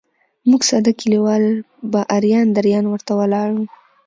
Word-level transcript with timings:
موږ 0.49 0.61
ساده 0.69 0.91
کلیوال 1.01 1.43
به 1.91 1.99
اریان 2.17 2.47
دریان 2.57 2.85
ورته 2.87 3.11
ولاړ 3.19 3.47
وو. 3.55 3.65